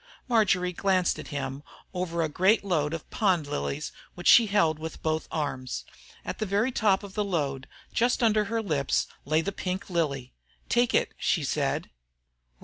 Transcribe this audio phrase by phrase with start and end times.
[0.27, 1.61] Marjory glanced at him
[1.93, 5.85] over a great load of pond lilies which she held with both arms.
[6.25, 10.33] At the very top of the load, just under her lips, lay the pink lily.
[10.69, 11.91] "Take it," she said.